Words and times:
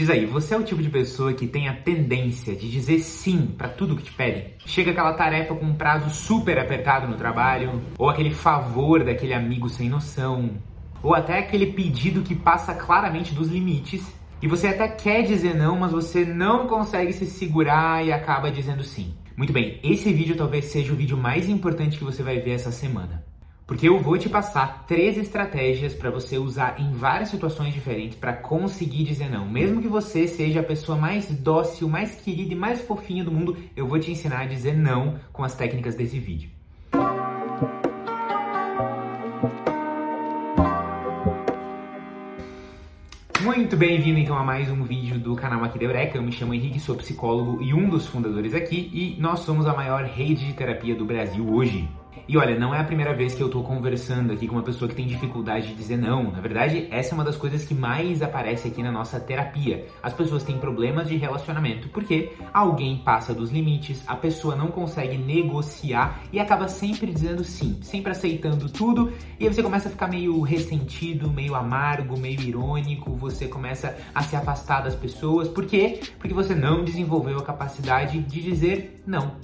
Diz 0.00 0.08
aí, 0.08 0.24
você 0.24 0.54
é 0.54 0.56
o 0.56 0.62
tipo 0.62 0.82
de 0.82 0.88
pessoa 0.88 1.34
que 1.34 1.46
tem 1.46 1.68
a 1.68 1.74
tendência 1.74 2.56
de 2.56 2.70
dizer 2.70 3.00
sim 3.00 3.48
para 3.48 3.68
tudo 3.68 3.94
que 3.94 4.04
te 4.04 4.12
pedem? 4.12 4.54
Chega 4.64 4.92
aquela 4.92 5.12
tarefa 5.12 5.54
com 5.54 5.66
um 5.66 5.74
prazo 5.74 6.08
super 6.08 6.58
apertado 6.58 7.06
no 7.06 7.18
trabalho, 7.18 7.82
ou 7.98 8.08
aquele 8.08 8.30
favor 8.30 9.04
daquele 9.04 9.34
amigo 9.34 9.68
sem 9.68 9.90
noção, 9.90 10.52
ou 11.02 11.14
até 11.14 11.38
aquele 11.38 11.66
pedido 11.66 12.22
que 12.22 12.34
passa 12.34 12.72
claramente 12.72 13.34
dos 13.34 13.48
limites 13.48 14.10
e 14.40 14.48
você 14.48 14.68
até 14.68 14.88
quer 14.88 15.20
dizer 15.20 15.54
não, 15.54 15.78
mas 15.78 15.92
você 15.92 16.24
não 16.24 16.66
consegue 16.66 17.12
se 17.12 17.26
segurar 17.26 18.02
e 18.02 18.10
acaba 18.10 18.50
dizendo 18.50 18.82
sim. 18.82 19.14
Muito 19.36 19.52
bem, 19.52 19.80
esse 19.84 20.10
vídeo 20.14 20.34
talvez 20.34 20.64
seja 20.64 20.94
o 20.94 20.96
vídeo 20.96 21.18
mais 21.18 21.46
importante 21.46 21.98
que 21.98 22.04
você 22.04 22.22
vai 22.22 22.40
ver 22.40 22.52
essa 22.52 22.72
semana. 22.72 23.22
Porque 23.70 23.88
eu 23.88 24.00
vou 24.00 24.18
te 24.18 24.28
passar 24.28 24.84
três 24.84 25.16
estratégias 25.16 25.94
para 25.94 26.10
você 26.10 26.36
usar 26.36 26.80
em 26.80 26.90
várias 26.90 27.28
situações 27.28 27.72
diferentes 27.72 28.18
para 28.18 28.32
conseguir 28.32 29.04
dizer 29.04 29.30
não. 29.30 29.48
Mesmo 29.48 29.80
que 29.80 29.86
você 29.86 30.26
seja 30.26 30.58
a 30.58 30.62
pessoa 30.64 30.98
mais 30.98 31.30
dócil, 31.30 31.88
mais 31.88 32.16
querida 32.16 32.52
e 32.52 32.56
mais 32.56 32.80
fofinha 32.80 33.22
do 33.22 33.30
mundo, 33.30 33.56
eu 33.76 33.86
vou 33.86 34.00
te 34.00 34.10
ensinar 34.10 34.40
a 34.40 34.44
dizer 34.44 34.76
não 34.76 35.20
com 35.32 35.44
as 35.44 35.54
técnicas 35.54 35.94
desse 35.94 36.18
vídeo. 36.18 36.50
Muito 43.40 43.76
bem-vindo 43.76 44.18
então 44.18 44.36
a 44.36 44.42
mais 44.42 44.68
um 44.68 44.82
vídeo 44.82 45.16
do 45.16 45.36
canal 45.36 45.62
Aqui 45.62 45.78
de 45.78 45.84
Eureka. 45.84 46.18
Eu 46.18 46.22
me 46.24 46.32
chamo 46.32 46.54
Henrique, 46.54 46.80
sou 46.80 46.96
psicólogo 46.96 47.62
e 47.62 47.72
um 47.72 47.88
dos 47.88 48.08
fundadores 48.08 48.52
aqui 48.52 48.90
e 48.92 49.16
nós 49.20 49.38
somos 49.40 49.64
a 49.64 49.72
maior 49.72 50.02
rede 50.02 50.44
de 50.44 50.54
terapia 50.54 50.96
do 50.96 51.04
Brasil 51.04 51.48
hoje. 51.48 51.88
E 52.28 52.36
olha, 52.36 52.58
não 52.58 52.74
é 52.74 52.78
a 52.78 52.84
primeira 52.84 53.12
vez 53.12 53.34
que 53.34 53.42
eu 53.42 53.48
tô 53.48 53.62
conversando 53.62 54.32
aqui 54.32 54.46
com 54.46 54.54
uma 54.54 54.62
pessoa 54.62 54.88
que 54.88 54.94
tem 54.94 55.06
dificuldade 55.06 55.68
de 55.68 55.74
dizer 55.74 55.96
não. 55.96 56.30
Na 56.30 56.40
verdade, 56.40 56.86
essa 56.90 57.12
é 57.12 57.14
uma 57.14 57.24
das 57.24 57.36
coisas 57.36 57.64
que 57.64 57.74
mais 57.74 58.22
aparece 58.22 58.68
aqui 58.68 58.82
na 58.82 58.92
nossa 58.92 59.18
terapia. 59.18 59.86
As 60.02 60.12
pessoas 60.12 60.44
têm 60.44 60.58
problemas 60.58 61.08
de 61.08 61.16
relacionamento 61.16 61.88
porque 61.88 62.32
alguém 62.52 62.98
passa 62.98 63.34
dos 63.34 63.50
limites, 63.50 64.02
a 64.06 64.16
pessoa 64.16 64.54
não 64.54 64.68
consegue 64.68 65.16
negociar 65.16 66.22
e 66.32 66.38
acaba 66.38 66.68
sempre 66.68 67.12
dizendo 67.12 67.42
sim, 67.44 67.78
sempre 67.82 68.12
aceitando 68.12 68.68
tudo, 68.68 69.12
e 69.38 69.46
aí 69.46 69.52
você 69.52 69.62
começa 69.62 69.88
a 69.88 69.90
ficar 69.90 70.08
meio 70.08 70.40
ressentido, 70.40 71.30
meio 71.30 71.54
amargo, 71.54 72.18
meio 72.18 72.40
irônico, 72.40 73.10
você 73.14 73.46
começa 73.46 73.96
a 74.14 74.22
se 74.22 74.36
afastar 74.36 74.82
das 74.82 74.94
pessoas. 74.94 75.48
Por 75.48 75.66
quê? 75.66 76.00
Porque 76.18 76.34
você 76.34 76.54
não 76.54 76.84
desenvolveu 76.84 77.38
a 77.38 77.42
capacidade 77.42 78.20
de 78.20 78.42
dizer 78.42 79.02
não. 79.06 79.36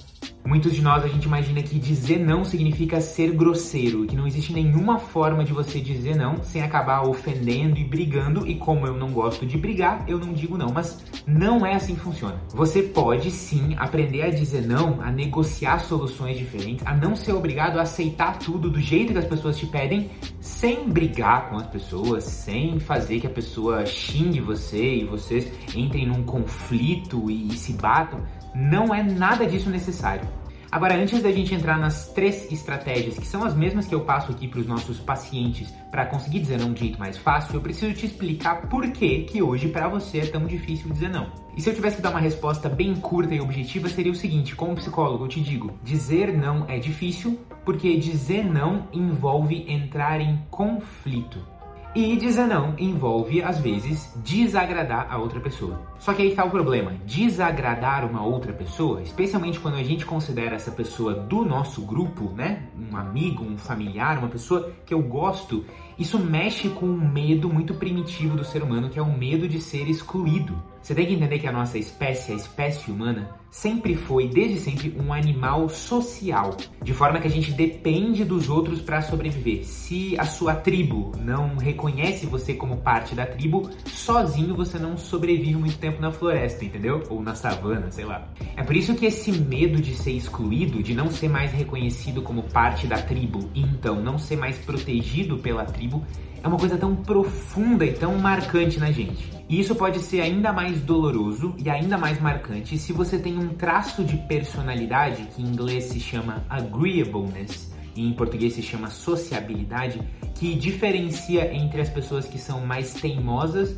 Muitos 0.47 0.73
de 0.73 0.81
nós 0.81 1.03
a 1.03 1.09
gente 1.09 1.25
imagina 1.25 1.61
que 1.61 1.77
dizer 1.77 2.19
não 2.19 2.45
significa 2.45 3.01
ser 3.01 3.31
grosseiro 3.31 4.05
que 4.05 4.15
não 4.15 4.25
existe 4.25 4.53
nenhuma 4.53 4.97
forma 4.97 5.43
de 5.43 5.51
você 5.51 5.81
dizer 5.81 6.15
não 6.15 6.41
sem 6.41 6.63
acabar 6.63 7.05
ofendendo 7.05 7.77
e 7.77 7.83
brigando. 7.83 8.47
E 8.47 8.55
como 8.55 8.87
eu 8.87 8.95
não 8.95 9.11
gosto 9.11 9.45
de 9.45 9.57
brigar, 9.57 10.05
eu 10.07 10.17
não 10.17 10.31
digo 10.31 10.57
não. 10.57 10.71
Mas 10.71 11.03
não 11.27 11.65
é 11.65 11.75
assim 11.75 11.95
que 11.95 11.99
funciona. 11.99 12.41
Você 12.53 12.81
pode 12.81 13.29
sim 13.29 13.75
aprender 13.77 14.21
a 14.21 14.29
dizer 14.29 14.65
não, 14.65 15.01
a 15.01 15.11
negociar 15.11 15.79
soluções 15.79 16.37
diferentes, 16.37 16.87
a 16.87 16.95
não 16.95 17.13
ser 17.13 17.33
obrigado 17.33 17.77
a 17.77 17.81
aceitar 17.81 18.39
tudo 18.39 18.69
do 18.69 18.79
jeito 18.79 19.11
que 19.11 19.19
as 19.19 19.25
pessoas 19.25 19.57
te 19.57 19.65
pedem, 19.65 20.09
sem 20.39 20.87
brigar 20.89 21.49
com 21.49 21.57
as 21.57 21.67
pessoas, 21.67 22.23
sem 22.23 22.79
fazer 22.79 23.19
que 23.19 23.27
a 23.27 23.31
pessoa 23.31 23.85
xingue 23.85 24.39
você 24.39 24.95
e 24.95 25.03
vocês 25.03 25.51
entrem 25.75 26.07
num 26.07 26.23
conflito 26.23 27.29
e 27.29 27.51
se 27.51 27.73
batam. 27.73 28.21
Não 28.59 28.93
é 28.93 29.03
nada 29.03 29.45
disso 29.45 29.69
necessário. 29.69 30.27
Agora, 30.71 30.95
antes 30.95 31.21
da 31.21 31.31
gente 31.31 31.53
entrar 31.53 31.77
nas 31.77 32.07
três 32.07 32.51
estratégias, 32.51 33.17
que 33.17 33.25
são 33.25 33.43
as 33.43 33.55
mesmas 33.55 33.85
que 33.85 33.93
eu 33.93 34.01
passo 34.01 34.31
aqui 34.31 34.47
para 34.47 34.59
os 34.59 34.65
nossos 34.65 34.99
pacientes 34.99 35.71
para 35.91 36.07
conseguir 36.07 36.39
dizer 36.39 36.59
não 36.59 36.73
de 36.73 36.79
jeito 36.81 36.99
mais 36.99 37.17
fácil, 37.17 37.53
eu 37.53 37.61
preciso 37.61 37.93
te 37.93 38.07
explicar 38.07 38.63
por 38.63 38.89
que 38.91 39.19
que 39.25 39.43
hoje 39.43 39.69
para 39.69 39.87
você 39.87 40.19
é 40.19 40.25
tão 40.25 40.45
difícil 40.45 40.91
dizer 40.91 41.09
não. 41.09 41.31
E 41.55 41.61
se 41.61 41.69
eu 41.69 41.75
tivesse 41.75 41.97
que 41.97 42.01
dar 42.01 42.09
uma 42.09 42.19
resposta 42.19 42.67
bem 42.67 42.95
curta 42.95 43.33
e 43.33 43.39
objetiva, 43.39 43.87
seria 43.89 44.11
o 44.11 44.15
seguinte: 44.15 44.55
como 44.55 44.75
psicólogo, 44.75 45.25
eu 45.25 45.29
te 45.29 45.39
digo, 45.39 45.79
dizer 45.83 46.35
não 46.35 46.65
é 46.67 46.79
difícil 46.79 47.39
porque 47.63 47.95
dizer 47.97 48.43
não 48.43 48.87
envolve 48.91 49.65
entrar 49.71 50.19
em 50.19 50.41
conflito. 50.49 51.56
E 51.97 52.15
dizer 52.15 52.45
não 52.45 52.75
envolve, 52.77 53.41
às 53.41 53.59
vezes, 53.59 54.13
desagradar 54.17 55.07
a 55.09 55.17
outra 55.17 55.39
pessoa. 55.39 55.81
Só 55.97 56.13
que 56.13 56.21
aí 56.21 56.29
está 56.29 56.45
o 56.45 56.51
problema: 56.51 56.93
desagradar 57.07 58.05
uma 58.05 58.23
outra 58.23 58.53
pessoa, 58.53 59.01
especialmente 59.01 59.59
quando 59.59 59.77
a 59.77 59.83
gente 59.83 60.05
considera 60.05 60.55
essa 60.55 60.69
pessoa 60.69 61.15
do 61.15 61.43
nosso 61.43 61.81
grupo, 61.81 62.31
né? 62.35 62.67
Um 62.77 62.95
amigo, 62.95 63.43
um 63.43 63.57
familiar, 63.57 64.19
uma 64.19 64.27
pessoa 64.27 64.71
que 64.85 64.93
eu 64.93 65.01
gosto, 65.01 65.65
isso 65.97 66.19
mexe 66.19 66.69
com 66.69 66.85
um 66.85 67.11
medo 67.11 67.49
muito 67.49 67.73
primitivo 67.73 68.37
do 68.37 68.45
ser 68.45 68.61
humano, 68.61 68.91
que 68.91 68.99
é 68.99 69.01
o 69.01 69.17
medo 69.17 69.47
de 69.47 69.59
ser 69.59 69.89
excluído. 69.89 70.55
Você 70.87 70.95
tem 70.95 71.05
que 71.05 71.15
entender 71.15 71.39
que 71.39 71.47
a 71.47 71.51
nossa 71.51 71.77
espécie, 71.77 72.31
a 72.31 72.35
espécie 72.35 72.89
humana, 72.89 73.29
sempre 73.51 73.93
foi, 73.93 74.29
desde 74.29 74.57
sempre, 74.57 74.95
um 74.97 75.11
animal 75.11 75.67
social, 75.67 76.55
de 76.81 76.93
forma 76.93 77.19
que 77.19 77.27
a 77.27 77.29
gente 77.29 77.51
depende 77.51 78.23
dos 78.23 78.47
outros 78.49 78.79
para 78.79 79.01
sobreviver. 79.01 79.65
Se 79.65 80.17
a 80.17 80.23
sua 80.23 80.55
tribo 80.55 81.11
não 81.19 81.57
reconhece 81.57 82.25
você 82.25 82.53
como 82.53 82.77
parte 82.77 83.13
da 83.13 83.25
tribo, 83.25 83.69
sozinho 83.85 84.55
você 84.55 84.79
não 84.79 84.95
sobrevive 84.95 85.55
muito 85.55 85.77
tempo 85.77 86.01
na 86.01 86.09
floresta, 86.09 86.63
entendeu? 86.63 87.03
Ou 87.09 87.21
na 87.21 87.35
savana, 87.35 87.91
sei 87.91 88.05
lá. 88.05 88.25
É 88.55 88.63
por 88.63 88.73
isso 88.73 88.95
que 88.95 89.07
esse 89.07 89.29
medo 89.33 89.81
de 89.81 89.93
ser 89.93 90.11
excluído, 90.11 90.81
de 90.81 90.93
não 90.93 91.11
ser 91.11 91.27
mais 91.27 91.51
reconhecido 91.51 92.21
como 92.21 92.43
parte 92.43 92.87
da 92.87 93.01
tribo, 93.01 93.49
e 93.53 93.59
então 93.59 94.01
não 94.01 94.17
ser 94.17 94.37
mais 94.37 94.57
protegido 94.59 95.37
pela 95.37 95.65
tribo, 95.65 96.01
é 96.43 96.47
uma 96.47 96.57
coisa 96.57 96.77
tão 96.77 96.95
profunda 96.95 97.85
e 97.85 97.93
tão 97.93 98.17
marcante 98.17 98.79
na 98.79 98.91
gente. 98.91 99.31
E 99.49 99.59
isso 99.59 99.75
pode 99.75 99.99
ser 99.99 100.21
ainda 100.21 100.51
mais 100.51 100.81
doloroso 100.81 101.55
e 101.57 101.69
ainda 101.69 101.97
mais 101.97 102.19
marcante 102.19 102.77
se 102.77 102.91
você 102.91 103.17
tem 103.17 103.37
um 103.37 103.49
traço 103.49 104.03
de 104.03 104.17
personalidade 104.17 105.27
que 105.35 105.41
em 105.41 105.45
inglês 105.45 105.85
se 105.85 105.99
chama 105.99 106.45
agreeableness 106.49 107.71
e 107.95 108.05
em 108.05 108.13
português 108.13 108.53
se 108.53 108.61
chama 108.61 108.89
sociabilidade, 108.89 110.01
que 110.35 110.53
diferencia 110.53 111.53
entre 111.53 111.81
as 111.81 111.89
pessoas 111.89 112.27
que 112.27 112.37
são 112.37 112.65
mais 112.65 112.93
teimosas 112.93 113.75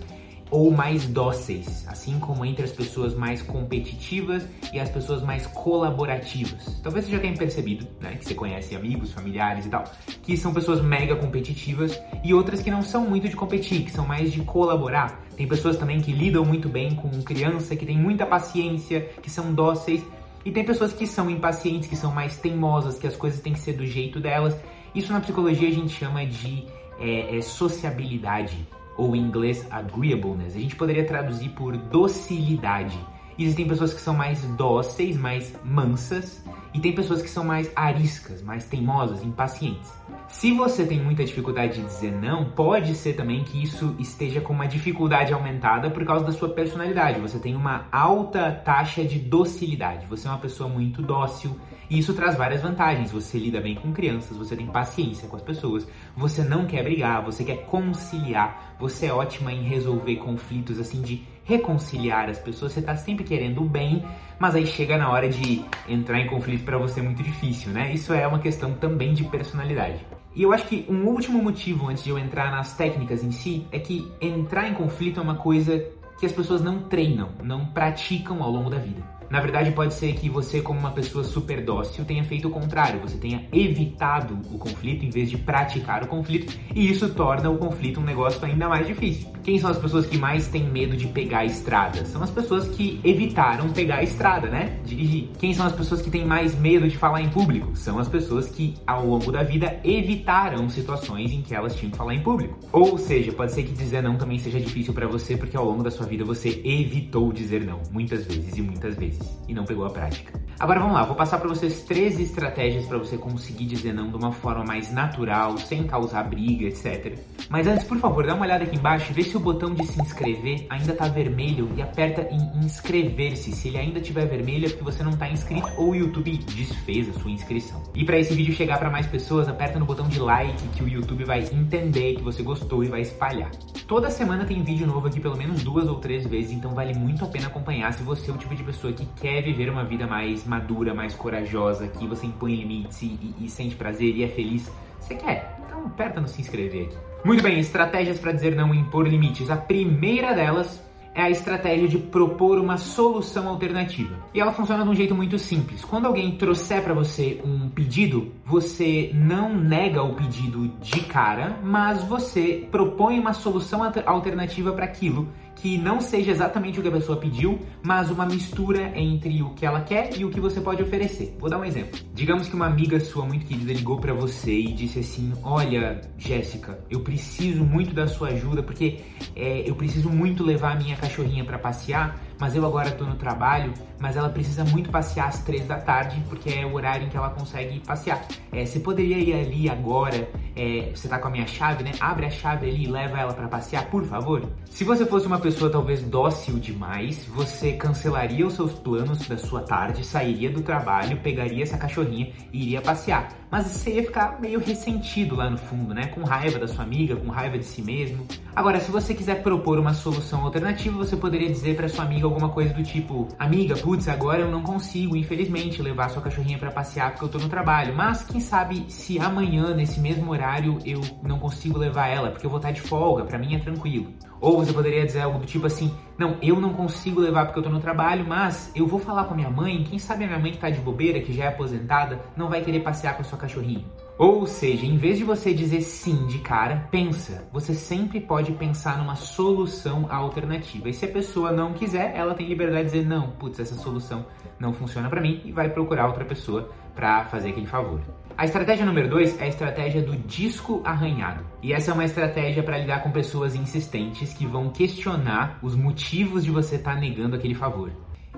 ou 0.52 0.72
mais 0.72 1.06
dóceis, 1.08 1.86
assim 1.88 2.20
como 2.20 2.44
entre 2.44 2.64
as 2.64 2.72
pessoas 2.72 3.14
mais 3.14 3.42
competitivas 3.42 4.46
e 4.74 4.80
as 4.80 4.90
pessoas 4.90 5.22
mais 5.22 5.46
colaborativas. 5.48 6.80
Talvez 6.82 7.06
você 7.06 7.12
já 7.12 7.20
tenha 7.20 7.36
percebido, 7.36 7.88
né, 8.00 8.16
que 8.16 8.26
você 8.26 8.34
conhece 8.34 8.76
amigos, 8.76 9.12
familiares 9.12 9.66
e 9.66 9.70
tal, 9.70 9.84
que 10.24 10.36
são 10.36 10.54
pessoas 10.54 10.82
mega 10.82 11.16
competitivas 11.16 12.00
e 12.24 12.34
outras 12.34 12.62
que 12.62 12.72
não 12.72 12.82
são 12.82 13.08
muito 13.08 13.30
de 13.30 13.36
competir, 13.36 13.84
que 13.84 13.92
são 13.92 14.06
mais 14.06 14.32
de 14.32 14.42
colaborar. 14.42 15.24
Tem 15.38 15.48
pessoas 15.48 15.78
também 15.78 16.02
que 16.02 16.12
lidam 16.12 16.44
muito 16.44 16.68
bem 16.68 16.96
com 16.96 17.10
criança, 17.22 17.76
que 17.76 17.86
tem 17.86 17.98
muita 17.98 18.26
paciência, 18.26 19.02
que 19.22 19.30
são 19.30 19.54
dóceis, 19.54 20.02
e 20.44 20.52
tem 20.52 20.64
pessoas 20.64 20.94
que 20.94 21.06
são 21.06 21.30
impacientes, 21.30 21.88
que 21.88 21.96
são 21.96 22.12
mais 22.12 22.38
teimosas, 22.38 22.98
que 22.98 23.06
as 23.06 23.16
coisas 23.16 23.40
têm 23.40 23.54
que 23.54 23.60
ser 23.60 23.74
do 23.74 23.86
jeito 23.86 24.20
delas. 24.20 24.56
Isso 24.96 25.12
na 25.14 25.20
psicologia 25.20 25.68
a 25.68 25.72
gente 25.72 25.94
chama 25.94 26.26
de 26.26 26.66
é, 27.00 27.38
é, 27.38 27.42
sociabilidade 27.42 28.58
ou 29.00 29.16
em 29.16 29.20
inglês 29.20 29.66
agreeableness. 29.72 30.56
A 30.56 30.60
gente 30.60 30.76
poderia 30.76 31.06
traduzir 31.06 31.50
por 31.50 31.76
docilidade. 31.78 33.00
Existem 33.38 33.68
pessoas 33.68 33.94
que 33.94 34.02
são 34.02 34.14
mais 34.14 34.44
dóceis, 34.58 35.16
mais 35.16 35.54
mansas, 35.64 36.44
e 36.74 36.80
tem 36.80 36.94
pessoas 36.94 37.22
que 37.22 37.30
são 37.30 37.44
mais 37.44 37.72
ariscas, 37.76 38.42
mais 38.42 38.66
teimosas, 38.66 39.24
impacientes. 39.24 39.92
Se 40.28 40.52
você 40.54 40.86
tem 40.86 41.02
muita 41.02 41.26
dificuldade 41.26 41.76
de 41.76 41.86
dizer 41.86 42.12
não, 42.12 42.46
pode 42.46 42.94
ser 42.96 43.14
também 43.14 43.44
que 43.44 43.62
isso 43.62 43.96
esteja 43.98 44.40
com 44.40 44.54
uma 44.54 44.68
dificuldade 44.68 45.34
aumentada 45.34 45.90
por 45.90 46.06
causa 46.06 46.26
da 46.26 46.32
sua 46.32 46.50
personalidade. 46.50 47.20
Você 47.20 47.40
tem 47.40 47.56
uma 47.56 47.88
alta 47.92 48.52
taxa 48.52 49.04
de 49.04 49.18
docilidade. 49.18 50.06
Você 50.06 50.28
é 50.28 50.32
uma 50.32 50.40
pessoa 50.40 50.70
muito 50.70 51.02
dócil 51.02 51.56
e 51.90 51.98
isso 51.98 52.14
traz 52.14 52.38
várias 52.38 52.62
vantagens. 52.62 53.12
Você 53.12 53.40
lida 53.40 53.60
bem 53.60 53.74
com 53.74 53.92
crianças, 53.92 54.38
você 54.38 54.56
tem 54.56 54.68
paciência 54.68 55.28
com 55.28 55.36
as 55.36 55.42
pessoas, 55.42 55.88
você 56.16 56.44
não 56.44 56.68
quer 56.68 56.84
brigar, 56.84 57.24
você 57.24 57.44
quer 57.44 57.66
conciliar, 57.66 58.76
você 58.80 59.08
é 59.08 59.14
ótima 59.14 59.52
em 59.52 59.64
resolver 59.64 60.18
conflitos 60.18 60.80
assim 60.80 61.02
de 61.02 61.24
reconciliar 61.50 62.30
as 62.30 62.38
pessoas, 62.38 62.74
você 62.74 62.82
tá 62.82 62.96
sempre 62.96 63.24
querendo 63.24 63.64
o 63.64 63.66
bem, 63.66 64.06
mas 64.38 64.54
aí 64.54 64.68
chega 64.68 65.00
na 65.00 65.10
hora 65.10 65.28
de 65.28 65.66
entrar 65.88 66.20
em 66.20 66.28
conflito 66.28 66.59
para 66.62 66.78
você 66.78 67.00
é 67.00 67.04
muito 67.04 67.24
difícil, 67.24 67.72
né? 67.72 67.94
Isso 67.94 68.14
é 68.14 68.26
uma 68.28 68.40
questão 68.40 68.74
também 68.74 69.14
de 69.14 69.24
personalidade. 69.24 70.06
E 70.36 70.44
eu 70.44 70.54
acho 70.54 70.66
que 70.66 70.86
um 70.90 71.06
último 71.08 71.42
motivo 71.42 71.88
antes 71.88 72.04
de 72.04 72.10
eu 72.10 72.18
entrar 72.18 72.52
nas 72.52 72.76
técnicas 72.76 73.24
em 73.24 73.32
si 73.32 73.66
é 73.72 73.80
que 73.80 74.12
entrar 74.22 74.68
em 74.68 74.74
conflito 74.74 75.20
é 75.20 75.24
uma 75.24 75.36
coisa 75.36 75.84
que 76.20 76.26
as 76.26 76.32
pessoas 76.32 76.62
não 76.62 76.84
treinam, 76.84 77.30
não 77.44 77.66
praticam 77.66 78.44
ao 78.44 78.52
longo 78.52 78.70
da 78.70 78.78
vida. 78.78 79.19
Na 79.30 79.40
verdade, 79.40 79.72
pode 79.72 79.94
ser 79.94 80.14
que 80.14 80.30
você, 80.30 80.62
como 80.62 80.80
uma 80.80 80.92
pessoa 80.92 81.24
super 81.24 81.64
dócil, 81.64 82.04
tenha 82.04 82.24
feito 82.24 82.48
o 82.48 82.52
contrário, 82.52 83.00
você 83.00 83.18
tenha 83.18 83.48
evitado 83.52 84.40
o 84.52 84.58
conflito 84.58 85.06
em 85.06 85.10
vez 85.10 85.30
de 85.30 85.38
praticar 85.38 86.04
o 86.04 86.08
conflito, 86.08 86.52
e 86.74 86.90
isso 86.90 87.10
torna 87.10 87.50
o 87.50 87.58
conflito 87.58 88.00
um 88.00 88.04
negócio 88.04 88.44
ainda 88.44 88.68
mais 88.68 88.88
difícil. 88.88 89.30
Quem 89.44 89.58
são 89.58 89.70
as 89.70 89.78
pessoas 89.78 90.06
que 90.06 90.18
mais 90.18 90.48
têm 90.48 90.64
medo 90.64 90.96
de 90.96 91.08
pegar 91.08 91.40
a 91.40 91.46
estrada? 91.46 92.06
São 92.06 92.22
as 92.22 92.30
pessoas 92.30 92.68
que 92.68 93.00
evitaram 93.04 93.70
pegar 93.70 93.96
a 93.96 94.04
estrada, 94.04 94.48
né? 94.48 94.80
Dirigir. 94.86 95.30
Quem 95.40 95.54
são 95.54 95.66
as 95.66 95.74
pessoas 95.74 96.02
que 96.02 96.12
têm 96.12 96.26
mais 96.26 96.54
medo 96.60 96.88
de 96.88 96.98
falar 96.98 97.22
em 97.22 97.30
público? 97.30 97.76
São 97.76 97.98
as 97.98 98.08
pessoas 98.08 98.50
que, 98.50 98.76
ao 98.86 99.08
longo 99.08 99.32
da 99.32 99.42
vida, 99.42 99.80
evitaram 99.84 100.70
situações 100.70 101.32
em 101.32 101.42
que 101.42 101.56
elas 101.56 101.76
tinham 101.76 101.92
que 101.92 101.98
falar 101.98 102.14
em 102.14 102.22
público. 102.22 102.60
Ou 102.72 102.98
seja, 102.98 103.32
pode 103.32 103.54
ser 103.54 103.64
que 103.64 103.74
dizer 103.74 104.04
não 104.04 104.18
também 104.18 104.38
seja 104.38 104.60
difícil 104.60 104.94
para 104.94 105.08
você, 105.08 105.38
porque 105.38 105.58
ao 105.58 105.66
longo 105.66 105.84
da 105.84 105.90
sua 105.90 106.06
vida 106.06 106.24
você 106.24 106.62
evitou 106.64 107.32
dizer 107.32 107.64
não, 107.66 107.82
muitas 107.92 108.26
vezes 108.26 108.56
e 108.58 108.62
muitas 108.62 108.96
vezes, 108.96 109.19
e 109.48 109.54
não 109.54 109.66
pegou 109.66 109.86
a 109.86 109.90
prática. 109.90 110.49
Agora 110.60 110.82
vamos 110.82 110.94
lá, 110.94 111.06
vou 111.06 111.16
passar 111.16 111.38
para 111.38 111.48
vocês 111.48 111.84
três 111.84 112.20
estratégias 112.20 112.86
para 112.86 112.98
você 112.98 113.18
conseguir 113.18 113.64
dizer 113.64 113.94
não 113.94 114.10
de 114.10 114.18
uma 114.18 114.34
forma 114.34 114.66
mais 114.66 114.92
natural, 114.92 115.58
sem 115.58 115.84
causar 115.84 116.24
briga, 116.24 116.66
etc. 116.66 117.18
Mas 117.48 117.66
antes, 117.66 117.86
por 117.86 117.98
favor, 117.98 118.28
dá 118.28 118.36
uma 118.36 118.44
olhada 118.44 118.66
aqui 118.66 118.76
embaixo 118.76 119.10
e 119.10 119.14
vê 119.14 119.24
se 119.24 119.38
o 119.38 119.40
botão 119.40 119.74
de 119.74 119.88
se 119.88 120.02
inscrever 120.02 120.68
ainda 120.70 120.92
está 120.92 121.08
vermelho 121.08 121.72
e 121.78 121.82
aperta 121.82 122.28
em 122.30 122.66
inscrever-se. 122.66 123.54
Se 123.54 123.70
ele 123.70 123.78
ainda 123.78 124.00
estiver 124.00 124.26
vermelho 124.28 124.66
é 124.66 124.70
porque 124.70 124.84
você 124.84 125.02
não 125.02 125.12
está 125.12 125.30
inscrito 125.30 125.70
ou 125.78 125.92
o 125.92 125.96
YouTube 125.96 126.38
desfez 126.54 127.08
a 127.08 127.14
sua 127.14 127.32
inscrição. 127.32 127.82
E 127.96 128.04
para 128.04 128.20
esse 128.20 128.34
vídeo 128.34 128.54
chegar 128.54 128.80
para 128.80 128.90
mais 128.90 129.08
pessoas, 129.08 129.48
aperta 129.48 129.80
no 129.80 129.86
botão 129.86 130.10
de 130.10 130.20
like 130.20 130.62
que 130.76 130.84
o 130.84 130.90
YouTube 130.90 131.24
vai 131.24 131.40
entender 131.54 132.16
que 132.16 132.22
você 132.22 132.44
gostou 132.44 132.84
e 132.84 132.90
vai 132.90 133.00
espalhar. 133.00 133.50
Toda 133.88 134.12
semana 134.12 134.44
tem 134.44 134.62
vídeo 134.62 134.86
novo 134.86 135.08
aqui 135.08 135.22
pelo 135.22 135.38
menos 135.38 135.64
duas 135.64 135.88
ou 135.88 135.96
três 135.96 136.28
vezes, 136.28 136.52
então 136.52 136.76
vale 136.76 136.94
muito 136.94 137.24
a 137.24 137.28
pena 137.30 137.48
acompanhar 137.48 137.94
se 137.94 138.04
você 138.04 138.30
é 138.30 138.34
o 138.34 138.38
tipo 138.38 138.54
de 138.54 138.64
pessoa 138.64 138.92
que 138.92 139.06
quer 139.20 139.42
viver 139.42 139.70
uma 139.70 139.86
vida 139.86 140.06
mais 140.06 140.49
madura, 140.50 140.94
mais 140.94 141.14
corajosa, 141.14 141.88
que 141.88 142.08
você 142.08 142.26
impõe 142.26 142.56
limites 142.56 143.02
e, 143.02 143.06
e, 143.06 143.46
e 143.46 143.50
sente 143.50 143.76
prazer 143.76 144.16
e 144.16 144.24
é 144.24 144.28
feliz. 144.28 144.70
Você 145.00 145.16
quer? 145.16 145.58
Então 145.66 145.86
aperta 145.86 146.20
no 146.20 146.28
se 146.28 146.42
inscrever 146.42 146.88
aqui. 146.88 146.98
Muito 147.24 147.44
bem, 147.44 147.60
estratégias 147.60 148.20
para 148.20 148.32
dizer 148.32 148.56
não 148.56 148.74
e 148.74 148.78
impor 148.80 149.08
limites. 149.08 149.50
A 149.50 149.56
primeira 149.56 150.34
delas 150.34 150.84
é 151.14 151.22
a 151.24 151.30
estratégia 151.30 151.88
de 151.88 151.98
propor 151.98 152.60
uma 152.60 152.78
solução 152.78 153.48
alternativa. 153.48 154.16
E 154.34 154.40
ela 154.40 154.52
funciona 154.52 154.84
de 154.84 154.90
um 154.90 154.96
jeito 154.96 155.14
muito 155.14 155.38
simples. 155.38 155.84
Quando 155.84 156.06
alguém 156.06 156.32
trouxer 156.38 156.82
para 156.84 156.94
você 156.94 157.42
um 157.44 157.70
pedido, 157.70 158.32
você 158.46 159.12
não 159.14 159.54
nega 159.54 160.02
o 160.02 160.16
pedido 160.16 160.68
de 160.82 161.02
cara, 161.02 161.60
mas 161.64 162.04
você 162.04 162.68
propõe 162.72 163.20
uma 163.20 163.34
solução 163.34 163.82
alternativa 164.06 164.72
para 164.72 164.86
aquilo 164.86 165.28
que 165.62 165.78
não 165.78 166.00
seja 166.00 166.32
exatamente 166.32 166.80
o 166.80 166.82
que 166.82 166.88
a 166.88 166.92
pessoa 166.92 167.18
pediu, 167.18 167.60
mas 167.84 168.10
uma 168.10 168.26
mistura 168.26 168.92
entre 168.98 169.42
o 169.42 169.50
que 169.52 169.66
ela 169.66 169.82
quer 169.82 170.18
e 170.18 170.26
o 170.26 170.30
que 170.30 170.40
você 170.40 170.62
pode 170.62 170.82
oferecer. 170.82 171.36
Vou 171.40 171.50
dar 171.50 171.60
um 171.60 171.66
exemplo. 171.66 172.00
Digamos 172.14 172.48
que 172.48 172.56
uma 172.56 172.66
amiga 172.66 173.00
sua 173.00 173.26
muito 173.26 173.46
querida 173.46 173.74
ligou 173.74 174.00
para 174.00 174.14
você 174.14 174.52
e 174.52 174.74
disse 174.74 175.00
assim: 175.00 175.34
Olha, 175.44 176.02
Jéssica, 176.18 176.80
eu 176.90 177.02
preciso 177.02 177.64
muito 177.64 177.94
da 177.94 178.08
sua 178.08 178.30
ajuda 178.30 178.64
porque 178.64 179.00
é, 179.36 179.70
eu 179.70 179.76
preciso 179.76 180.10
muito 180.10 180.44
levar 180.44 180.74
a 180.74 180.76
minha 180.76 180.96
cachorrinha 180.96 181.44
para 181.44 181.58
passear 181.58 182.20
mas 182.40 182.56
eu 182.56 182.66
agora 182.66 182.92
tô 182.92 183.04
no 183.04 183.16
trabalho, 183.16 183.74
mas 184.00 184.16
ela 184.16 184.30
precisa 184.30 184.64
muito 184.64 184.90
passear 184.90 185.28
às 185.28 185.44
três 185.44 185.68
da 185.68 185.78
tarde, 185.78 186.24
porque 186.30 186.50
é 186.50 186.66
o 186.66 186.74
horário 186.74 187.06
em 187.06 187.10
que 187.10 187.18
ela 187.18 187.30
consegue 187.30 187.80
passear. 187.82 188.26
É, 188.52 188.66
você 188.66 188.80
poderia 188.80 189.18
ir 189.18 189.34
ali 189.34 189.70
agora, 189.70 190.30
é, 190.56 190.92
você 190.96 191.08
tá 191.08 191.20
com 191.20 191.28
a 191.28 191.32
minha 191.32 191.46
chave, 191.46 191.84
né? 191.84 191.92
Abre 192.00 192.26
a 192.26 192.30
chave 192.30 192.70
ali 192.70 192.86
e 192.86 192.88
leva 192.88 193.20
ela 193.20 193.34
para 193.34 193.48
passear, 193.48 193.90
por 193.90 194.06
favor. 194.06 194.42
Se 194.66 194.84
você 194.84 195.06
fosse 195.06 195.28
uma 195.28 195.40
pessoa 195.40 195.70
talvez 195.70 196.02
dócil 196.02 196.58
demais, 196.60 197.26
você 197.26 197.74
cancelaria 197.74 198.48
os 198.48 198.54
seus 198.54 198.74
planos 198.74 199.28
da 199.28 199.38
sua 199.38 199.62
tarde, 199.62 200.06
sairia 200.06 200.50
do 200.50 200.62
trabalho, 200.62 201.18
pegaria 201.18 201.64
essa 201.64 201.78
cachorrinha 201.78 202.32
e 202.54 202.64
iria 202.64 202.82
passear. 202.82 203.30
Mas 203.52 203.66
você 203.66 203.96
ia 203.96 204.04
ficar 204.04 204.40
meio 204.40 204.60
ressentido 204.60 205.36
lá 205.36 205.50
no 205.50 205.58
fundo, 205.58 205.94
né? 205.94 206.08
Com 206.08 206.24
raiva 206.24 206.60
da 206.60 206.68
sua 206.68 206.84
amiga, 206.84 207.16
com 207.16 207.30
raiva 207.30 207.58
de 207.58 207.66
si 207.66 207.82
mesmo. 207.82 208.26
Agora, 208.56 208.80
se 208.80 208.92
você 208.92 209.14
quiser 209.14 209.42
propor 209.42 209.80
uma 209.80 209.94
solução 209.94 210.46
alternativa, 210.46 210.96
você 210.96 211.18
poderia 211.18 211.50
dizer 211.50 211.76
para 211.76 211.90
sua 211.90 212.06
amiga 212.06 212.29
alguma 212.30 212.50
coisa 212.50 212.74
do 212.74 212.84
tipo: 212.84 213.28
Amiga, 213.38 213.76
putz, 213.76 214.08
agora 214.08 214.42
eu 214.42 214.52
não 214.52 214.62
consigo, 214.62 215.16
infelizmente, 215.16 215.82
levar 215.82 216.10
sua 216.10 216.22
cachorrinha 216.22 216.58
para 216.58 216.72
passear 216.72 217.12
porque 217.12 217.26
eu 217.26 217.30
tô 217.30 217.38
no 217.38 217.50
trabalho. 217.50 217.96
Mas 217.96 218.24
quem 218.24 218.40
sabe 218.40 218.86
se 218.88 219.20
amanhã, 219.20 219.74
nesse 219.74 220.00
mesmo 220.00 220.32
horário, 220.32 220.80
eu 220.86 221.02
não 221.24 221.40
consigo 221.40 221.78
levar 221.78 222.08
ela 222.08 222.32
porque 222.32 222.46
eu 222.46 222.50
vou 222.50 222.58
estar 222.58 222.72
de 222.72 222.82
folga, 222.82 223.26
para 223.26 223.38
mim 223.38 223.56
é 223.56 223.60
tranquilo. 223.60 224.14
Ou 224.42 224.58
você 224.58 224.72
poderia 224.72 225.06
dizer 225.06 225.22
algo 225.22 225.40
do 225.40 225.46
tipo 225.46 225.66
assim: 225.66 225.94
Não, 226.18 226.38
eu 226.42 226.60
não 226.60 226.74
consigo 226.74 227.20
levar 227.20 227.46
porque 227.46 227.60
eu 227.60 227.64
tô 227.64 227.70
no 227.70 227.80
trabalho, 227.80 228.26
mas 228.28 228.72
eu 228.76 228.88
vou 228.88 229.00
falar 229.00 229.26
com 229.26 229.34
a 229.34 229.38
minha 229.38 229.50
mãe. 229.50 229.84
Quem 229.84 230.00
sabe 230.00 230.24
a 230.24 230.28
minha 230.28 230.40
mãe 230.40 230.52
que 230.52 230.58
tá 230.58 230.70
de 230.70 230.80
bobeira, 230.80 231.20
que 231.20 231.34
já 231.34 231.46
é 231.46 231.48
aposentada, 231.48 232.20
não 232.36 232.48
vai 232.48 232.62
querer 232.62 232.80
passear 232.82 233.16
com 233.16 233.22
a 233.22 233.26
sua 233.26 233.38
cachorrinha. 233.38 233.86
Ou 234.18 234.46
seja, 234.46 234.86
em 234.86 234.98
vez 234.98 235.18
de 235.18 235.24
você 235.24 235.54
dizer 235.54 235.82
sim 235.82 236.28
de 236.28 236.40
cara, 236.40 236.88
pensa. 236.92 237.48
Você 237.54 237.74
sempre 237.74 238.20
pode 238.20 238.52
pensar 238.52 238.98
numa 238.98 239.16
solução 239.16 240.08
alternativa. 240.10 240.90
E 240.90 240.94
se 240.94 241.06
a 241.06 241.10
pessoa 241.10 241.54
não 241.54 241.74
quiser, 241.74 242.14
ela 242.16 242.36
tem 242.36 242.46
liberdade 242.46 242.90
de 242.90 242.92
dizer 242.92 243.08
não, 243.08 243.30
putz, 243.32 243.60
essa 243.60 243.76
solução 243.76 244.26
não 244.60 244.74
funciona 244.74 245.10
para 245.10 245.22
mim 245.22 245.42
e 245.46 245.54
vai 245.54 245.70
procurar 245.70 246.08
outra 246.08 246.26
pessoa 246.26 246.70
para 246.94 247.24
fazer 247.26 247.52
aquele 247.52 247.68
favor. 247.68 248.02
A 248.40 248.46
estratégia 248.46 248.86
número 248.86 249.10
2 249.10 249.38
é 249.42 249.44
a 249.44 249.48
estratégia 249.50 250.02
do 250.02 250.16
disco 250.16 250.82
arranhado. 250.86 251.44
E 251.62 251.74
essa 251.74 251.92
é 251.92 251.94
uma 251.94 252.06
estratégia 252.06 252.64
para 252.64 252.78
lidar 252.78 253.04
com 253.04 253.12
pessoas 253.12 253.54
insistentes 253.54 254.32
que 254.32 254.46
vão 254.46 254.70
questionar 254.70 255.60
os 255.62 255.76
motivos 255.76 256.46
de 256.46 256.50
você 256.50 256.78
estar 256.78 256.94
tá 256.94 257.02
negando 257.02 257.36
aquele 257.36 257.54
favor. 257.54 257.92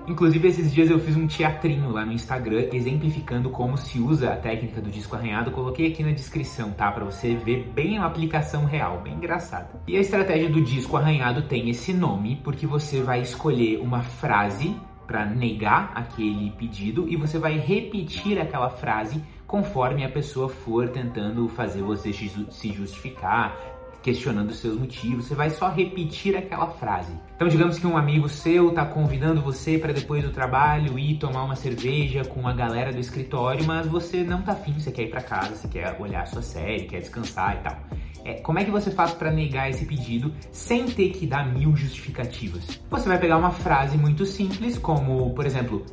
Inclusive, 0.08 0.48
esses 0.48 0.72
dias 0.72 0.90
eu 0.90 0.98
fiz 0.98 1.16
um 1.16 1.28
teatrinho 1.28 1.88
lá 1.88 2.04
no 2.04 2.12
Instagram 2.12 2.66
exemplificando 2.72 3.48
como 3.50 3.78
se 3.78 4.00
usa 4.00 4.32
a 4.32 4.36
técnica 4.36 4.80
do 4.80 4.90
disco 4.90 5.14
arranhado. 5.14 5.52
Coloquei 5.52 5.92
aqui 5.92 6.02
na 6.02 6.10
descrição, 6.10 6.72
tá? 6.72 6.90
Para 6.90 7.04
você 7.04 7.36
ver 7.36 7.70
bem 7.72 7.98
a 7.98 8.04
aplicação 8.04 8.64
real, 8.64 9.02
bem 9.04 9.14
engraçada. 9.14 9.70
E 9.86 9.96
a 9.96 10.00
estratégia 10.00 10.50
do 10.50 10.60
disco 10.60 10.96
arranhado 10.96 11.42
tem 11.42 11.70
esse 11.70 11.92
nome 11.92 12.40
porque 12.42 12.66
você 12.66 13.00
vai 13.00 13.20
escolher 13.20 13.78
uma 13.78 14.02
frase 14.02 14.74
para 15.06 15.24
negar 15.26 15.92
aquele 15.94 16.50
pedido 16.52 17.06
e 17.08 17.16
você 17.16 17.38
vai 17.38 17.58
repetir 17.58 18.40
aquela 18.40 18.70
frase 18.70 19.22
conforme 19.52 20.02
a 20.02 20.08
pessoa 20.08 20.48
for 20.48 20.88
tentando 20.88 21.46
fazer 21.46 21.82
você 21.82 22.10
se 22.10 22.72
justificar, 22.72 23.54
questionando 24.02 24.50
seus 24.54 24.78
motivos, 24.78 25.26
você 25.26 25.34
vai 25.34 25.50
só 25.50 25.68
repetir 25.68 26.34
aquela 26.34 26.68
frase. 26.68 27.12
Então, 27.36 27.46
digamos 27.48 27.78
que 27.78 27.86
um 27.86 27.94
amigo 27.94 28.30
seu 28.30 28.70
está 28.70 28.86
convidando 28.86 29.42
você 29.42 29.76
para 29.76 29.92
depois 29.92 30.24
do 30.24 30.30
trabalho 30.30 30.98
ir 30.98 31.18
tomar 31.18 31.44
uma 31.44 31.54
cerveja 31.54 32.24
com 32.24 32.48
a 32.48 32.54
galera 32.54 32.94
do 32.94 32.98
escritório, 32.98 33.62
mas 33.66 33.86
você 33.86 34.24
não 34.24 34.40
tá 34.40 34.52
afim, 34.52 34.72
você 34.72 34.90
quer 34.90 35.02
ir 35.02 35.10
para 35.10 35.20
casa, 35.20 35.54
você 35.54 35.68
quer 35.68 36.00
olhar 36.00 36.26
sua 36.26 36.40
série, 36.40 36.84
quer 36.84 37.00
descansar 37.00 37.58
e 37.58 37.62
tal. 37.62 37.76
É, 38.24 38.34
como 38.34 38.58
é 38.58 38.64
que 38.64 38.70
você 38.70 38.90
faz 38.90 39.12
para 39.12 39.30
negar 39.30 39.68
esse 39.68 39.84
pedido 39.84 40.32
sem 40.50 40.86
ter 40.86 41.10
que 41.10 41.26
dar 41.26 41.46
mil 41.52 41.76
justificativas? 41.76 42.80
Você 42.88 43.06
vai 43.06 43.18
pegar 43.18 43.36
uma 43.36 43.50
frase 43.50 43.98
muito 43.98 44.24
simples, 44.24 44.78
como, 44.78 45.34
por 45.34 45.44
exemplo, 45.44 45.84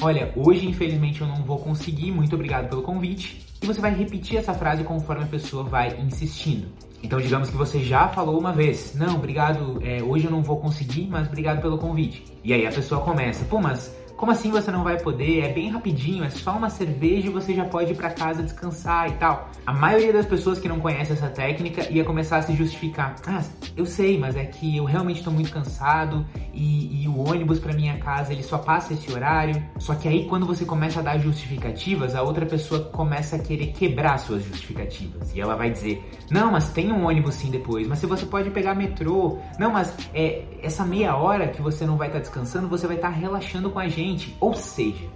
Olha, 0.00 0.32
hoje 0.36 0.66
infelizmente 0.66 1.20
eu 1.20 1.26
não 1.26 1.42
vou 1.42 1.58
conseguir, 1.58 2.12
muito 2.12 2.34
obrigado 2.34 2.68
pelo 2.68 2.82
convite. 2.82 3.44
E 3.60 3.66
você 3.66 3.80
vai 3.80 3.92
repetir 3.92 4.38
essa 4.38 4.54
frase 4.54 4.84
conforme 4.84 5.24
a 5.24 5.26
pessoa 5.26 5.64
vai 5.64 5.98
insistindo. 6.00 6.68
Então, 7.02 7.20
digamos 7.20 7.50
que 7.50 7.56
você 7.56 7.80
já 7.80 8.08
falou 8.08 8.38
uma 8.38 8.52
vez, 8.52 8.94
não, 8.94 9.16
obrigado, 9.16 9.80
é, 9.82 10.02
hoje 10.02 10.24
eu 10.24 10.30
não 10.30 10.42
vou 10.42 10.58
conseguir, 10.58 11.06
mas 11.08 11.26
obrigado 11.26 11.60
pelo 11.60 11.78
convite. 11.78 12.24
E 12.44 12.52
aí 12.52 12.66
a 12.66 12.72
pessoa 12.72 13.00
começa, 13.00 13.44
pô, 13.44 13.60
mas 13.60 13.96
como 14.18 14.32
assim 14.32 14.50
você 14.50 14.72
não 14.72 14.82
vai 14.82 14.98
poder? 14.98 15.44
É 15.44 15.52
bem 15.52 15.70
rapidinho, 15.70 16.24
é 16.24 16.28
só 16.28 16.50
uma 16.50 16.68
cerveja 16.68 17.28
e 17.28 17.30
você 17.30 17.54
já 17.54 17.64
pode 17.64 17.92
ir 17.92 17.94
para 17.94 18.10
casa 18.10 18.42
descansar 18.42 19.08
e 19.08 19.12
tal. 19.12 19.48
A 19.64 19.72
maioria 19.72 20.12
das 20.12 20.26
pessoas 20.26 20.58
que 20.58 20.68
não 20.68 20.80
conhece 20.80 21.12
essa 21.12 21.28
técnica 21.28 21.88
ia 21.88 22.04
começar 22.04 22.38
a 22.38 22.42
se 22.42 22.52
justificar. 22.52 23.14
Ah, 23.24 23.40
eu 23.76 23.86
sei, 23.86 24.18
mas 24.18 24.34
é 24.34 24.44
que 24.44 24.76
eu 24.76 24.84
realmente 24.84 25.18
estou 25.18 25.32
muito 25.32 25.52
cansado 25.52 26.26
e, 26.52 27.04
e 27.04 27.08
o 27.08 27.16
ônibus 27.16 27.60
para 27.60 27.72
minha 27.72 27.96
casa 27.98 28.32
ele 28.32 28.42
só 28.42 28.58
passa 28.58 28.92
esse 28.92 29.10
horário. 29.12 29.62
Só 29.78 29.94
que 29.94 30.08
aí 30.08 30.26
quando 30.26 30.44
você 30.44 30.64
começa 30.64 30.98
a 30.98 31.02
dar 31.02 31.18
justificativas, 31.18 32.16
a 32.16 32.22
outra 32.22 32.44
pessoa 32.44 32.80
começa 32.80 33.36
a 33.36 33.38
querer 33.38 33.68
quebrar 33.68 34.18
suas 34.18 34.42
justificativas 34.42 35.32
e 35.32 35.40
ela 35.40 35.54
vai 35.54 35.70
dizer: 35.70 36.04
não, 36.28 36.50
mas 36.50 36.70
tem 36.70 36.90
um 36.90 37.06
ônibus 37.06 37.36
sim 37.36 37.52
depois. 37.52 37.86
Mas 37.86 38.00
se 38.00 38.06
você 38.06 38.26
pode 38.26 38.50
pegar 38.50 38.74
metrô, 38.74 39.38
não, 39.60 39.70
mas 39.70 39.94
é 40.12 40.42
essa 40.60 40.84
meia 40.84 41.14
hora 41.14 41.46
que 41.46 41.62
você 41.62 41.86
não 41.86 41.96
vai 41.96 42.08
estar 42.08 42.18
tá 42.18 42.24
descansando, 42.24 42.66
você 42.66 42.84
vai 42.88 42.96
estar 42.96 43.12
tá 43.12 43.14
relaxando 43.14 43.70
com 43.70 43.78
a 43.78 43.86
gente 43.86 44.07
ou 44.40 44.54
seja, 44.54 45.06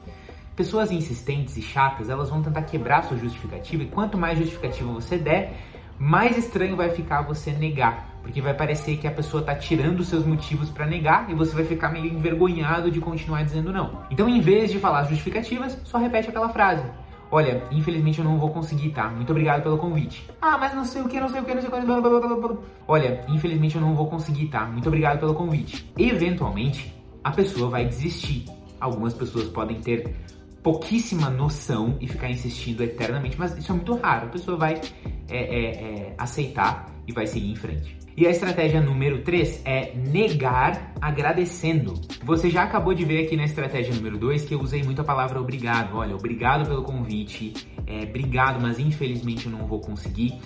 pessoas 0.57 0.91
insistentes 0.91 1.57
e 1.57 1.63
chatas, 1.63 2.09
elas 2.09 2.29
vão 2.31 2.43
tentar 2.43 2.63
quebrar 2.63 3.05
sua 3.05 3.17
justificativa 3.17 3.83
e 3.83 3.87
quanto 3.87 4.19
mais 4.19 4.39
justificativa 4.39 4.93
você 4.93 5.17
der, 5.17 5.55
mais 5.99 6.37
estranho 6.37 6.77
vai 6.77 6.91
ficar 6.91 7.23
você 7.23 7.53
negar, 7.53 8.19
porque 8.23 8.41
vai 8.41 8.55
parecer 8.55 8.97
que 8.97 9.07
a 9.07 9.11
pessoa 9.11 9.41
está 9.41 9.55
tirando 9.55 10.03
seus 10.05 10.27
motivos 10.27 10.69
para 10.69 10.87
negar 10.87 11.31
e 11.31 11.35
você 11.35 11.55
vai 11.55 11.65
ficar 11.65 11.91
meio 11.91 12.07
envergonhado 12.07 12.91
de 12.91 13.01
continuar 13.01 13.45
dizendo 13.45 13.73
não. 13.73 14.03
Então, 14.11 14.29
em 14.29 14.41
vez 14.41 14.71
de 14.71 14.79
falar 14.79 15.05
justificativas, 15.05 15.79
só 15.85 15.99
repete 15.99 16.29
aquela 16.29 16.49
frase. 16.49 16.85
Olha, 17.31 17.63
infelizmente 17.71 18.19
eu 18.19 18.25
não 18.25 18.37
vou 18.37 18.51
conseguir, 18.51 18.91
tá? 18.91 19.09
Muito 19.09 19.31
obrigado 19.31 19.63
pelo 19.63 19.79
convite. 19.79 20.29
Ah, 20.41 20.59
mas 20.59 20.75
não 20.75 20.85
sei 20.85 21.01
o 21.01 21.09
que, 21.09 21.19
não 21.19 21.31
sei 21.31 21.41
o 21.41 21.45
que, 21.45 21.55
não 21.55 21.63
sei 21.63 21.71
o 21.71 21.73
que. 21.73 21.81
Blá, 21.81 21.99
blá, 21.99 22.21
blá, 22.21 22.37
blá. 22.37 22.57
Olha, 22.87 23.25
infelizmente 23.27 23.77
eu 23.77 23.81
não 23.81 23.95
vou 23.95 24.07
conseguir, 24.07 24.49
tá? 24.49 24.67
Muito 24.67 24.87
obrigado 24.87 25.19
pelo 25.19 25.33
convite. 25.33 25.91
Eventualmente, 25.97 26.95
a 27.25 27.31
pessoa 27.31 27.71
vai 27.71 27.87
desistir 27.87 28.45
algumas 28.83 29.15
pessoas 29.15 29.49
podem 29.49 29.81
ter 29.81 30.15
pouquíssima 30.63 31.29
noção 31.31 31.97
e 32.01 32.07
ficar 32.07 32.31
insistindo 32.31 32.83
eternamente, 32.83 33.37
mas 33.39 33.57
isso 33.57 33.73
é 33.73 33.75
muito 33.75 33.95
raro. 33.97 34.27
A 34.27 34.31
pessoa 34.31 34.57
vai 34.57 34.81
é, 35.29 35.37
é, 35.37 35.65
é, 35.65 36.15
aceitar 36.19 36.93
e 37.07 37.13
vai 37.13 37.27
seguir 37.27 37.51
em 37.51 37.57
frente. 37.57 37.97
E 38.17 38.27
a 38.27 38.31
estratégia 38.31 38.81
número 38.81 39.23
3 39.23 39.63
é 39.65 39.95
negar 39.95 40.93
agradecendo. 41.01 41.95
Você 42.25 42.51
já 42.51 42.63
acabou 42.63 42.93
de 42.93 43.05
ver 43.05 43.25
aqui 43.25 43.37
na 43.37 43.45
estratégia 43.45 43.95
número 43.95 44.19
2 44.19 44.45
que 44.45 44.55
eu 44.55 44.61
usei 44.61 44.83
muito 44.83 45.01
a 45.01 45.05
palavra 45.05 45.41
obrigado. 45.41 45.97
Olha, 45.97 46.15
obrigado 46.15 46.69
pelo 46.69 46.83
convite, 46.83 47.55
é, 47.87 48.03
obrigado, 48.03 48.61
mas 48.61 48.79
infelizmente 48.79 49.47
eu 49.47 49.53
não 49.53 49.67
vou 49.67 49.81
conseguir. 49.81 50.39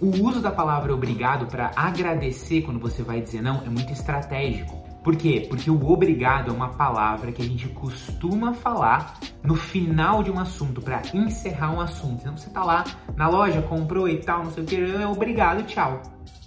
O 0.00 0.08
uso 0.26 0.42
da 0.42 0.50
palavra 0.50 0.92
obrigado 0.92 1.46
para 1.46 1.70
agradecer 1.74 2.62
quando 2.62 2.78
você 2.78 3.02
vai 3.02 3.20
dizer 3.20 3.40
não 3.40 3.62
é 3.64 3.68
muito 3.68 3.92
estratégico. 3.92 4.85
Por 5.06 5.14
quê? 5.14 5.46
Porque 5.48 5.70
o 5.70 5.88
obrigado 5.88 6.50
é 6.50 6.52
uma 6.52 6.70
palavra 6.70 7.30
que 7.30 7.40
a 7.40 7.44
gente 7.44 7.68
costuma 7.68 8.52
falar 8.52 9.16
no 9.40 9.54
final 9.54 10.20
de 10.20 10.32
um 10.32 10.38
assunto, 10.40 10.82
para 10.82 11.00
encerrar 11.14 11.70
um 11.70 11.80
assunto. 11.80 12.22
Então 12.22 12.36
você 12.36 12.50
tá 12.50 12.64
lá 12.64 12.82
na 13.14 13.28
loja, 13.28 13.62
comprou 13.62 14.08
e 14.08 14.16
tal, 14.16 14.42
não 14.42 14.50
sei 14.50 14.64
o 14.64 14.66
que, 14.66 14.74
é 14.74 15.06
obrigado, 15.06 15.62
tchau. 15.62 16.02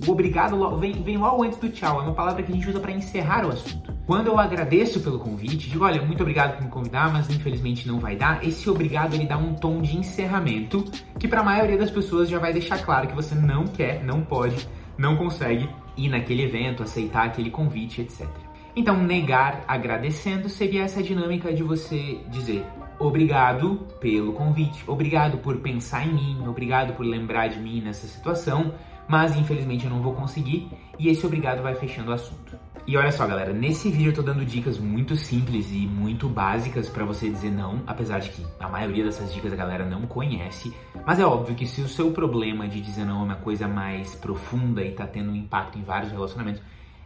O 0.05 0.11
obrigado 0.11 0.77
vem, 0.77 0.91
vem 1.01 1.15
logo 1.15 1.41
antes 1.41 1.57
do 1.57 1.69
tchau, 1.69 2.01
é 2.01 2.03
uma 2.03 2.13
palavra 2.13 2.43
que 2.43 2.51
a 2.51 2.55
gente 2.55 2.69
usa 2.69 2.81
para 2.81 2.91
encerrar 2.91 3.45
o 3.45 3.49
assunto. 3.49 3.93
Quando 4.05 4.27
eu 4.27 4.37
agradeço 4.37 4.99
pelo 4.99 5.19
convite, 5.19 5.69
digo, 5.69 5.85
olha, 5.85 6.01
muito 6.01 6.19
obrigado 6.19 6.57
por 6.57 6.65
me 6.65 6.69
convidar, 6.69 7.13
mas 7.13 7.29
infelizmente 7.29 7.87
não 7.87 7.97
vai 7.97 8.17
dar. 8.17 8.45
Esse 8.45 8.69
obrigado 8.69 9.13
ele 9.13 9.25
dá 9.25 9.37
um 9.37 9.53
tom 9.53 9.81
de 9.81 9.95
encerramento 9.95 10.83
que 11.17 11.29
para 11.29 11.39
a 11.39 11.45
maioria 11.45 11.77
das 11.77 11.91
pessoas 11.91 12.27
já 12.27 12.39
vai 12.39 12.51
deixar 12.51 12.79
claro 12.79 13.07
que 13.07 13.15
você 13.15 13.33
não 13.35 13.65
quer, 13.65 14.03
não 14.03 14.19
pode, 14.19 14.67
não 14.97 15.15
consegue 15.15 15.69
ir 15.95 16.09
naquele 16.09 16.43
evento, 16.43 16.83
aceitar 16.83 17.25
aquele 17.25 17.49
convite, 17.49 18.01
etc. 18.01 18.49
Então, 18.75 19.01
negar 19.01 19.63
agradecendo 19.67 20.47
seria 20.47 20.83
essa 20.83 21.01
dinâmica 21.01 21.53
de 21.53 21.63
você 21.63 22.19
dizer 22.29 22.65
obrigado 22.99 23.88
pelo 23.99 24.33
convite, 24.33 24.83
obrigado 24.85 25.38
por 25.38 25.57
pensar 25.57 26.05
em 26.05 26.13
mim, 26.13 26.47
obrigado 26.47 26.93
por 26.93 27.05
lembrar 27.05 27.47
de 27.47 27.57
mim 27.57 27.81
nessa 27.81 28.05
situação, 28.05 28.73
mas 29.07 29.35
infelizmente 29.38 29.85
eu 29.85 29.89
não 29.89 30.01
vou 30.01 30.13
conseguir 30.13 30.69
e 30.99 31.07
esse 31.07 31.25
obrigado 31.25 31.63
vai 31.63 31.73
fechando 31.75 32.11
o 32.11 32.13
assunto. 32.13 32.59
E 32.85 32.97
olha 32.97 33.11
só, 33.11 33.25
galera, 33.25 33.53
nesse 33.53 33.89
vídeo 33.89 34.09
eu 34.09 34.15
tô 34.15 34.21
dando 34.21 34.43
dicas 34.43 34.77
muito 34.77 35.15
simples 35.15 35.71
e 35.71 35.88
muito 35.88 36.27
básicas 36.27 36.89
para 36.89 37.05
você 37.05 37.29
dizer 37.29 37.51
não, 37.51 37.81
apesar 37.88 38.19
de 38.19 38.31
que 38.31 38.45
a 38.59 38.67
maioria 38.67 39.03
dessas 39.03 39.33
dicas 39.33 39.53
a 39.53 39.55
galera 39.55 39.85
não 39.85 40.01
conhece, 40.01 40.73
mas 41.05 41.19
é 41.19 41.25
óbvio 41.25 41.55
que 41.55 41.65
se 41.65 41.81
o 41.81 41.88
seu 41.88 42.11
problema 42.11 42.67
de 42.67 42.81
dizer 42.81 43.05
não 43.05 43.21
é 43.21 43.23
uma 43.23 43.35
coisa 43.35 43.67
mais 43.67 44.15
profunda 44.15 44.83
e 44.83 44.91
tá 44.91 45.07
tendo 45.07 45.31
um 45.31 45.35
impacto 45.35 45.77
em 45.77 45.83
vários 45.83 46.11
relacionamentos, 46.11 46.61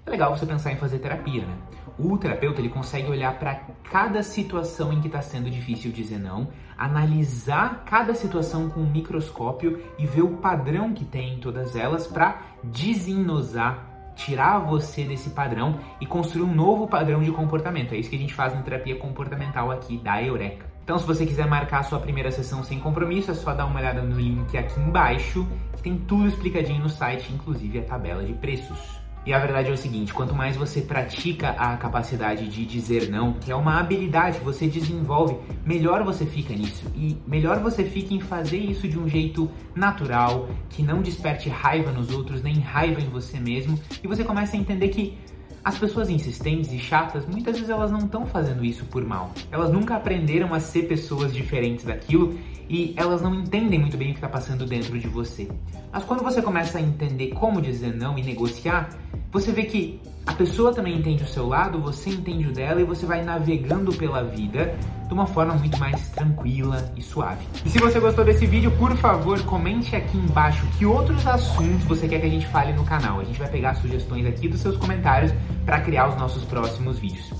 é 0.05 0.09
legal 0.09 0.35
você 0.35 0.45
pensar 0.45 0.71
em 0.71 0.75
fazer 0.75 0.99
terapia, 0.99 1.45
né? 1.45 1.57
O 1.97 2.17
terapeuta 2.17 2.59
ele 2.59 2.69
consegue 2.69 3.09
olhar 3.09 3.37
para 3.37 3.55
cada 3.89 4.23
situação 4.23 4.91
em 4.91 4.99
que 4.99 5.07
está 5.07 5.21
sendo 5.21 5.49
difícil 5.49 5.91
dizer 5.91 6.17
não, 6.17 6.49
analisar 6.77 7.83
cada 7.85 8.15
situação 8.15 8.69
com 8.69 8.81
um 8.81 8.89
microscópio 8.89 9.81
e 9.97 10.05
ver 10.05 10.23
o 10.23 10.37
padrão 10.37 10.93
que 10.93 11.05
tem 11.05 11.35
em 11.35 11.39
todas 11.39 11.75
elas 11.75 12.07
para 12.07 12.41
desenosar, 12.63 14.11
tirar 14.15 14.59
você 14.59 15.03
desse 15.03 15.29
padrão 15.29 15.79
e 16.01 16.05
construir 16.05 16.43
um 16.43 16.53
novo 16.53 16.87
padrão 16.87 17.21
de 17.21 17.31
comportamento. 17.31 17.93
É 17.93 17.97
isso 17.97 18.09
que 18.09 18.15
a 18.15 18.19
gente 18.19 18.33
faz 18.33 18.53
na 18.53 18.61
terapia 18.61 18.95
comportamental 18.97 19.71
aqui 19.71 19.97
da 19.97 20.21
Eureka. 20.21 20.65
Então, 20.83 20.99
se 20.99 21.05
você 21.05 21.25
quiser 21.25 21.47
marcar 21.47 21.79
a 21.79 21.83
sua 21.83 21.99
primeira 21.99 22.29
sessão 22.29 22.61
sem 22.61 22.79
compromisso, 22.79 23.31
é 23.31 23.33
só 23.33 23.53
dar 23.53 23.65
uma 23.65 23.79
olhada 23.79 24.01
no 24.01 24.19
link 24.19 24.57
aqui 24.57 24.77
embaixo, 24.81 25.47
que 25.77 25.83
tem 25.83 25.97
tudo 25.97 26.27
explicadinho 26.27 26.81
no 26.81 26.89
site, 26.89 27.31
inclusive 27.31 27.79
a 27.79 27.83
tabela 27.83 28.23
de 28.23 28.33
preços. 28.33 29.02
E 29.25 29.33
a 29.33 29.39
verdade 29.39 29.69
é 29.69 29.73
o 29.73 29.77
seguinte: 29.77 30.13
quanto 30.13 30.35
mais 30.35 30.55
você 30.55 30.81
pratica 30.81 31.51
a 31.51 31.77
capacidade 31.77 32.47
de 32.47 32.65
dizer 32.65 33.09
não, 33.09 33.33
que 33.33 33.51
é 33.51 33.55
uma 33.55 33.79
habilidade 33.79 34.39
que 34.39 34.45
você 34.45 34.67
desenvolve, 34.67 35.37
melhor 35.65 36.03
você 36.03 36.25
fica 36.25 36.53
nisso. 36.53 36.85
E 36.95 37.17
melhor 37.25 37.59
você 37.59 37.83
fica 37.85 38.13
em 38.13 38.19
fazer 38.19 38.57
isso 38.57 38.87
de 38.87 38.99
um 38.99 39.07
jeito 39.07 39.49
natural, 39.73 40.49
que 40.69 40.83
não 40.83 41.01
desperte 41.01 41.49
raiva 41.49 41.91
nos 41.91 42.11
outros, 42.11 42.41
nem 42.41 42.59
raiva 42.59 42.99
em 42.99 43.09
você 43.09 43.39
mesmo. 43.39 43.79
E 44.03 44.07
você 44.07 44.23
começa 44.23 44.57
a 44.57 44.59
entender 44.59 44.89
que 44.89 45.17
as 45.63 45.77
pessoas 45.77 46.09
insistentes 46.09 46.73
e 46.73 46.77
chatas, 46.77 47.25
muitas 47.25 47.55
vezes 47.55 47.69
elas 47.69 47.89
não 47.89 47.99
estão 47.99 48.25
fazendo 48.25 48.65
isso 48.65 48.83
por 48.85 49.05
mal. 49.05 49.31
Elas 49.49 49.71
nunca 49.71 49.95
aprenderam 49.95 50.53
a 50.53 50.59
ser 50.59 50.83
pessoas 50.89 51.33
diferentes 51.33 51.85
daquilo 51.85 52.37
e 52.69 52.93
elas 52.97 53.21
não 53.21 53.33
entendem 53.33 53.79
muito 53.79 53.97
bem 53.97 54.09
o 54.09 54.11
que 54.11 54.17
está 54.17 54.29
passando 54.29 54.65
dentro 54.65 54.97
de 54.97 55.07
você. 55.07 55.49
Mas 55.91 56.03
quando 56.03 56.23
você 56.23 56.41
começa 56.41 56.77
a 56.77 56.81
entender 56.81 57.29
como 57.29 57.61
dizer 57.61 57.95
não 57.95 58.17
e 58.17 58.23
negociar, 58.23 58.89
você 59.31 59.51
vê 59.51 59.63
que 59.63 59.99
a 60.25 60.33
pessoa 60.33 60.73
também 60.73 60.97
entende 60.97 61.23
o 61.23 61.27
seu 61.27 61.47
lado, 61.47 61.79
você 61.79 62.09
entende 62.09 62.47
o 62.47 62.53
dela 62.53 62.79
e 62.79 62.83
você 62.83 63.05
vai 63.05 63.23
navegando 63.23 63.93
pela 63.93 64.23
vida 64.23 64.73
de 65.07 65.13
uma 65.13 65.25
forma 65.25 65.53
muito 65.53 65.77
mais 65.77 66.09
tranquila 66.09 66.91
e 66.95 67.01
suave. 67.01 67.45
E 67.65 67.69
se 67.69 67.77
você 67.77 67.99
gostou 67.99 68.23
desse 68.23 68.45
vídeo, 68.45 68.71
por 68.77 68.95
favor, 68.95 69.43
comente 69.43 69.95
aqui 69.95 70.17
embaixo 70.17 70.65
que 70.77 70.85
outros 70.85 71.27
assuntos 71.27 71.83
você 71.85 72.07
quer 72.07 72.19
que 72.19 72.25
a 72.25 72.29
gente 72.29 72.47
fale 72.47 72.73
no 72.73 72.85
canal. 72.85 73.19
A 73.19 73.23
gente 73.23 73.37
vai 73.37 73.49
pegar 73.49 73.75
sugestões 73.75 74.25
aqui 74.25 74.47
dos 74.47 74.61
seus 74.61 74.77
comentários 74.77 75.33
para 75.65 75.81
criar 75.81 76.09
os 76.09 76.15
nossos 76.15 76.43
próximos 76.45 76.97
vídeos. 76.97 77.31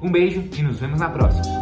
Um 0.00 0.10
beijo 0.10 0.42
e 0.56 0.62
nos 0.62 0.78
vemos 0.78 1.00
na 1.00 1.10
próxima. 1.10 1.59